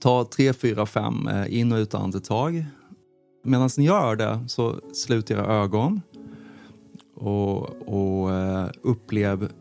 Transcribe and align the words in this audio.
Ta 0.00 0.24
tre, 0.24 0.52
fyra, 0.52 0.86
fem 0.86 1.28
eh, 1.28 1.58
in 1.58 1.72
och 1.72 1.76
utandetag. 1.76 2.64
Medan 3.44 3.70
ni 3.78 3.84
gör 3.84 4.16
det 4.16 4.38
så 4.46 4.80
slut 4.92 5.30
era 5.30 5.46
ögon 5.46 6.00
och, 7.14 7.58
och 7.88 8.32
eh, 8.32 8.68
upplev 8.82 9.52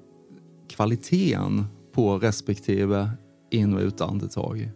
kvaliteten 0.67 1.65
på 1.93 2.19
respektive 2.19 3.09
in 3.51 3.73
och 3.73 3.81
utandetag. 3.81 4.71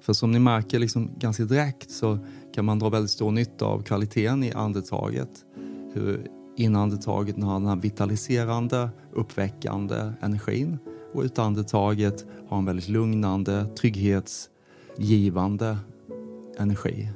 För 0.00 0.12
som 0.12 0.32
ni 0.32 0.38
märker 0.38 0.78
liksom 0.78 1.10
ganska 1.18 1.44
direkt 1.44 1.90
så 1.90 2.18
kan 2.54 2.64
man 2.64 2.78
dra 2.78 2.88
väldigt 2.88 3.10
stor 3.10 3.30
nytta 3.30 3.64
av 3.64 3.82
kvaliteten 3.82 4.44
i 4.44 4.52
andetaget. 4.52 5.44
Hur 5.92 6.26
inandetaget 6.56 7.42
har 7.42 7.52
den 7.52 7.68
här 7.68 7.76
vitaliserande, 7.76 8.90
uppväckande 9.12 10.12
energin 10.20 10.78
och 11.12 11.22
utandetaget 11.22 12.26
har 12.48 12.58
en 12.58 12.64
väldigt 12.64 12.88
lugnande, 12.88 13.66
trygghetsgivande 13.66 15.78
energi. 16.58 17.10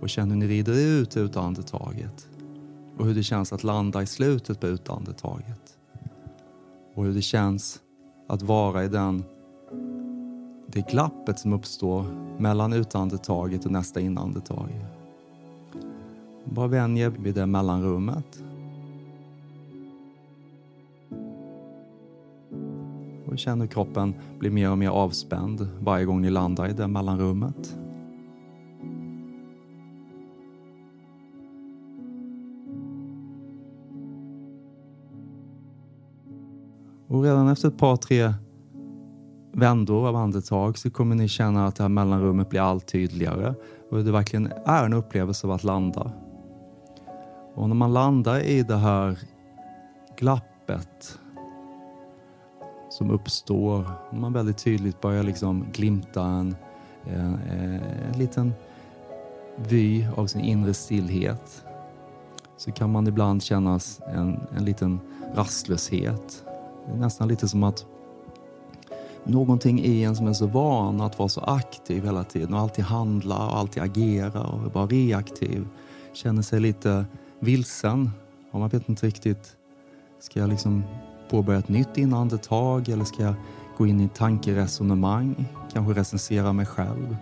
Och 0.00 0.08
känn 0.08 0.30
hur 0.30 0.36
ni 0.36 0.46
rider 0.46 1.00
ut 1.00 1.16
utandetaget 1.16 2.28
och 2.98 3.06
hur 3.06 3.14
det 3.14 3.22
känns 3.22 3.52
att 3.52 3.64
landa 3.64 4.02
i 4.02 4.06
slutet 4.06 4.60
på 4.60 4.66
utandetaget. 4.66 5.78
Och 6.94 7.04
hur 7.04 7.14
det 7.14 7.22
känns 7.22 7.80
att 8.28 8.42
vara 8.42 8.84
i 8.84 8.88
den, 8.88 9.24
det 10.66 10.90
glappet 10.90 11.38
som 11.38 11.52
uppstår 11.52 12.04
mellan 12.38 12.72
utandetaget 12.72 13.64
och 13.64 13.72
nästa 13.72 14.00
inandetag. 14.00 14.86
Bara 16.50 16.66
vänj 16.66 17.08
vid 17.08 17.34
det 17.34 17.46
mellanrummet. 17.46 18.42
Och 23.26 23.38
känn 23.38 23.60
hur 23.60 23.68
kroppen 23.68 24.14
blir 24.38 24.50
mer 24.50 24.70
och 24.70 24.78
mer 24.78 24.88
avspänd 24.88 25.68
varje 25.80 26.04
gång 26.04 26.22
ni 26.22 26.30
landar 26.30 26.68
i 26.68 26.72
det 26.72 26.88
mellanrummet. 26.88 27.76
Och 37.08 37.22
redan 37.22 37.48
efter 37.48 37.68
ett 37.68 37.78
par, 37.78 37.96
tre 37.96 38.32
vändor 39.52 40.08
av 40.08 40.16
andetag 40.16 40.78
så 40.78 40.90
kommer 40.90 41.14
ni 41.14 41.28
känna 41.28 41.66
att 41.66 41.76
det 41.76 41.82
här 41.84 41.88
mellanrummet 41.88 42.50
blir 42.50 42.60
allt 42.60 42.86
tydligare 42.86 43.54
och 43.90 44.04
det 44.04 44.12
verkligen 44.12 44.52
är 44.64 44.84
en 44.84 44.92
upplevelse 44.92 45.46
av 45.46 45.52
att 45.52 45.64
landa. 45.64 46.12
Och 47.56 47.68
när 47.68 47.76
man 47.76 47.92
landar 47.92 48.40
i 48.40 48.62
det 48.62 48.76
här 48.76 49.18
glappet 50.16 51.18
som 52.90 53.10
uppstår, 53.10 53.90
när 54.12 54.20
man 54.20 54.32
väldigt 54.32 54.58
tydligt 54.58 55.00
börjar 55.00 55.22
liksom 55.22 55.66
glimta 55.72 56.22
en, 56.22 56.56
en, 57.04 57.38
en 58.12 58.18
liten 58.18 58.52
vy 59.56 60.06
av 60.16 60.26
sin 60.26 60.40
inre 60.40 60.74
stillhet 60.74 61.64
så 62.56 62.72
kan 62.72 62.92
man 62.92 63.06
ibland 63.06 63.42
känna 63.42 63.78
en, 64.06 64.40
en 64.56 64.64
liten 64.64 65.00
rastlöshet. 65.34 66.44
Det 66.86 66.92
är 66.92 66.96
nästan 66.96 67.28
lite 67.28 67.48
som 67.48 67.62
att 67.62 67.86
någonting 69.24 69.80
i 69.84 70.04
en 70.04 70.16
som 70.16 70.26
är 70.26 70.32
så 70.32 70.46
van 70.46 71.00
att 71.00 71.18
vara 71.18 71.28
så 71.28 71.40
aktiv 71.40 72.04
hela 72.04 72.24
tiden 72.24 72.54
och 72.54 72.60
alltid 72.60 72.84
handla 72.84 73.46
och 73.46 73.58
alltid 73.58 73.82
agera 73.82 74.42
och 74.42 74.74
vara 74.74 74.86
reaktiv 74.86 75.68
känner 76.12 76.42
sig 76.42 76.60
lite 76.60 77.04
vilsen 77.40 78.10
och 78.50 78.60
man 78.60 78.68
vet 78.68 78.88
inte 78.88 79.06
riktigt 79.06 79.56
Ska 80.20 80.40
jag 80.40 80.48
liksom 80.48 80.84
påbörja 81.30 81.58
ett 81.58 81.68
nytt 81.68 81.98
inandetag 81.98 82.88
eller 82.88 83.04
ska 83.04 83.22
jag 83.22 83.34
gå 83.76 83.86
in 83.86 84.00
i 84.00 84.08
tankeresonemang? 84.08 85.46
Kanske 85.72 86.00
recensera 86.00 86.52
mig 86.52 86.66
själv? 86.66 87.16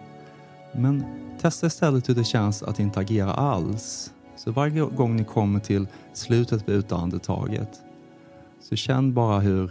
Men 0.73 1.05
testa 1.41 1.67
istället 1.67 2.09
hur 2.09 2.15
det 2.15 2.25
känns 2.25 2.63
att 2.63 2.81
inte 2.81 3.01
agera 3.01 3.35
alls. 3.35 4.13
Så 4.37 4.53
varje 4.53 4.81
gång 4.81 5.17
ni 5.17 5.25
kommer 5.25 5.61
till 5.61 5.87
slutet 6.13 6.67
på 6.67 6.73
utandetaget 6.73 7.83
så 8.61 8.77
känn 8.77 9.15
bara 9.15 9.41
hur 9.41 9.71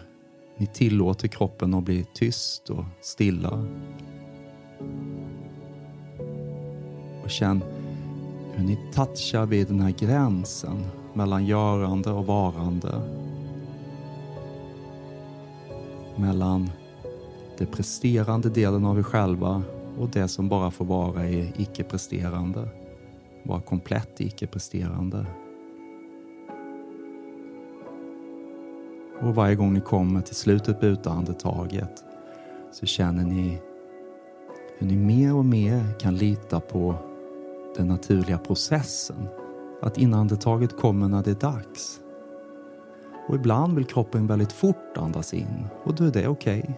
ni 0.57 0.67
tillåter 0.67 1.27
kroppen 1.27 1.73
att 1.73 1.83
bli 1.83 2.05
tyst 2.13 2.69
och 2.69 2.85
stilla. 3.01 3.65
Och 7.23 7.29
känn 7.29 7.63
hur 8.55 8.63
ni 8.63 8.77
touchar 8.93 9.45
vid 9.45 9.67
den 9.67 9.79
här 9.79 9.91
gränsen 9.91 10.85
mellan 11.13 11.45
görande 11.45 12.11
och 12.11 12.25
varande. 12.25 13.01
Mellan 16.15 16.69
den 17.57 17.67
presterande 17.67 18.49
delen 18.49 18.85
av 18.85 18.99
er 18.99 19.03
själva 19.03 19.63
och 19.99 20.09
det 20.09 20.27
som 20.27 20.49
bara 20.49 20.71
får 20.71 20.85
vara 20.85 21.23
är 21.23 21.51
icke-presterande. 21.57 22.67
Vara 23.43 23.61
komplett 23.61 24.21
icke-presterande. 24.21 25.25
Och 29.21 29.35
varje 29.35 29.55
gång 29.55 29.73
ni 29.73 29.81
kommer 29.81 30.21
till 30.21 30.35
slutet 30.35 30.79
på 30.79 30.85
utandetaget 30.85 32.03
så 32.71 32.85
känner 32.85 33.23
ni 33.23 33.61
hur 34.77 34.87
ni 34.87 34.95
mer 34.95 35.35
och 35.35 35.45
mer 35.45 35.99
kan 35.99 36.17
lita 36.17 36.59
på 36.59 36.95
den 37.75 37.87
naturliga 37.87 38.37
processen. 38.37 39.27
Att 39.81 39.97
inandetaget 39.97 40.77
kommer 40.77 41.07
när 41.07 41.23
det 41.23 41.31
är 41.31 41.53
dags. 41.53 41.99
Och 43.27 43.35
ibland 43.35 43.75
vill 43.75 43.85
kroppen 43.85 44.27
väldigt 44.27 44.51
fort 44.51 44.97
andas 44.97 45.33
in 45.33 45.67
och 45.83 45.95
då 45.95 46.03
är 46.03 46.11
det 46.11 46.27
okej. 46.27 46.59
Okay. 46.59 46.73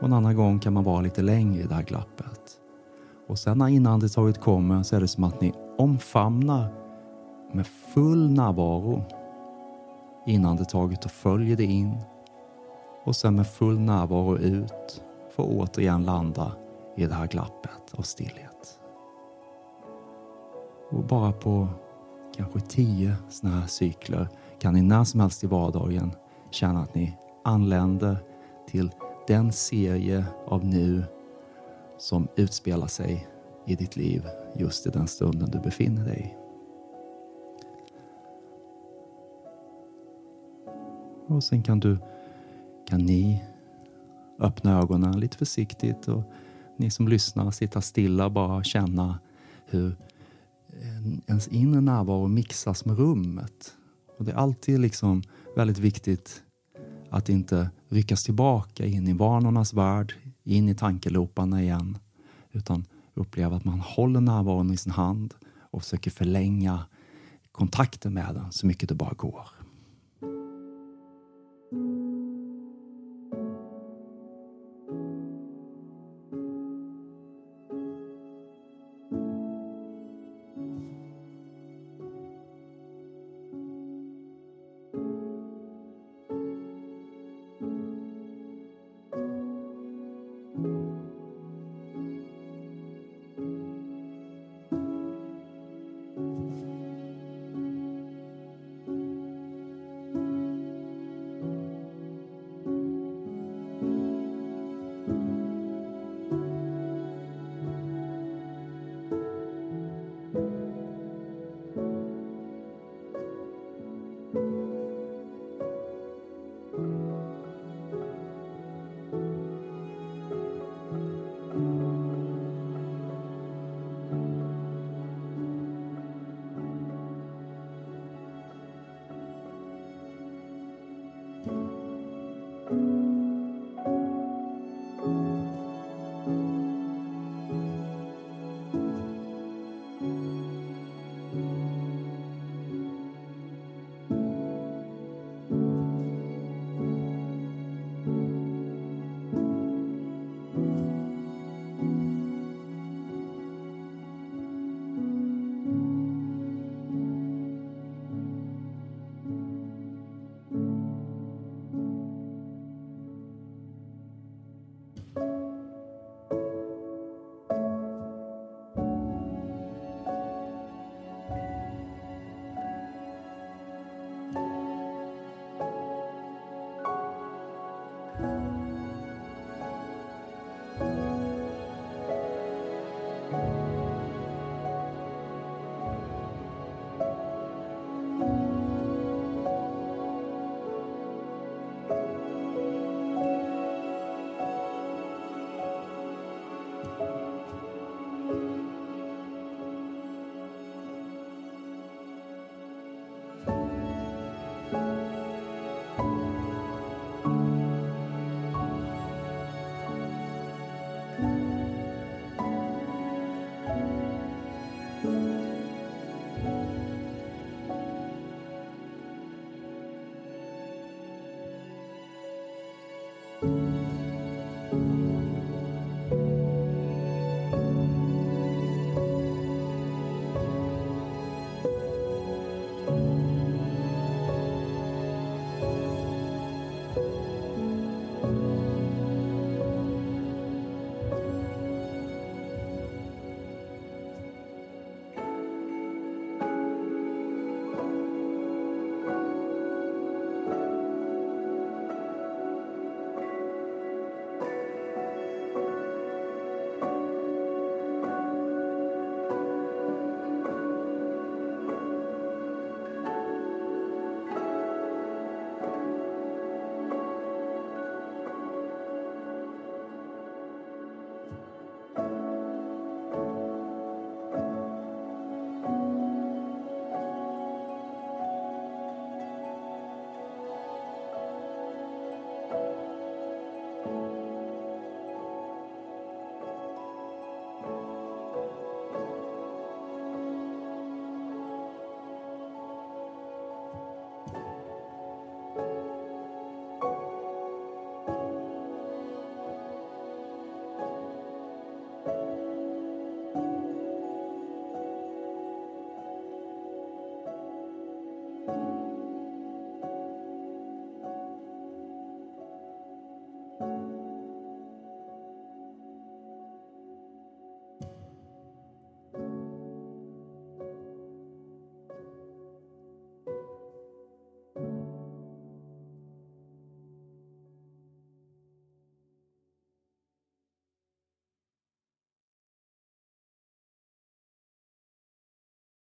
Och 0.00 0.06
en 0.06 0.12
annan 0.12 0.36
gång 0.36 0.58
kan 0.58 0.72
man 0.72 0.84
vara 0.84 1.00
lite 1.00 1.22
längre 1.22 1.62
i 1.62 1.66
det 1.66 1.74
här 1.74 1.82
glappet. 1.82 2.60
Och 3.26 3.38
sen 3.38 3.58
när 3.58 3.68
inandetaget 3.68 4.40
kommer 4.40 4.82
så 4.82 4.96
är 4.96 5.00
det 5.00 5.08
som 5.08 5.24
att 5.24 5.40
ni 5.40 5.52
omfamnar 5.78 6.66
med 7.52 7.66
full 7.66 8.30
närvaro 8.30 9.02
inandetaget 10.26 11.04
och 11.04 11.10
följer 11.10 11.56
det 11.56 11.64
in 11.64 11.96
och 13.04 13.16
sen 13.16 13.36
med 13.36 13.46
full 13.46 13.80
närvaro 13.80 14.38
ut 14.38 15.02
för 15.36 15.42
återigen 15.46 16.04
landa 16.04 16.52
i 16.96 17.06
det 17.06 17.14
här 17.14 17.26
glappet 17.26 17.94
av 17.98 18.02
stillhet. 18.02 18.53
Och 20.94 21.04
bara 21.04 21.32
på 21.32 21.68
kanske 22.36 22.60
tio 22.60 23.16
sådana 23.28 23.60
här 23.60 23.66
cykler 23.66 24.28
kan 24.58 24.74
ni 24.74 24.82
när 24.82 25.04
som 25.04 25.20
helst 25.20 25.44
i 25.44 25.46
vardagen 25.46 26.12
känna 26.50 26.82
att 26.82 26.94
ni 26.94 27.16
anländer 27.44 28.16
till 28.68 28.90
den 29.26 29.52
serie 29.52 30.24
av 30.46 30.64
nu 30.64 31.04
som 31.98 32.28
utspelar 32.36 32.86
sig 32.86 33.28
i 33.66 33.74
ditt 33.74 33.96
liv 33.96 34.26
just 34.56 34.86
i 34.86 34.90
den 34.90 35.06
stunden 35.06 35.50
du 35.50 35.58
befinner 35.58 36.04
dig. 36.04 36.38
Och 41.26 41.44
sen 41.44 41.62
kan 41.62 41.80
du, 41.80 41.98
kan 42.88 43.00
ni 43.00 43.44
öppna 44.38 44.80
ögonen 44.80 45.20
lite 45.20 45.36
försiktigt 45.36 46.08
och 46.08 46.22
ni 46.76 46.90
som 46.90 47.08
lyssnar 47.08 47.50
sitta 47.50 47.80
stilla 47.80 48.30
bara 48.30 48.64
känna 48.64 49.18
hur 49.66 49.96
ens 51.26 51.48
inre 51.48 51.80
närvaro 51.80 52.28
mixas 52.28 52.84
med 52.84 52.98
rummet. 52.98 53.74
Och 54.18 54.24
det 54.24 54.32
är 54.32 54.36
alltid 54.36 54.80
liksom 54.80 55.22
väldigt 55.56 55.78
viktigt 55.78 56.42
att 57.10 57.28
inte 57.28 57.70
ryckas 57.88 58.24
tillbaka 58.24 58.86
in 58.86 59.08
i 59.08 59.12
vanornas 59.12 59.74
värld, 59.74 60.14
in 60.44 60.68
i 60.68 60.74
tankeloparna 60.74 61.62
igen. 61.62 61.98
Utan 62.52 62.84
uppleva 63.14 63.56
att 63.56 63.64
man 63.64 63.80
håller 63.80 64.20
närvaron 64.20 64.70
i 64.70 64.76
sin 64.76 64.92
hand 64.92 65.34
och 65.70 65.82
försöker 65.82 66.10
förlänga 66.10 66.84
kontakten 67.52 68.14
med 68.14 68.34
den 68.34 68.52
så 68.52 68.66
mycket 68.66 68.88
det 68.88 68.94
bara 68.94 69.14
går. 69.14 69.48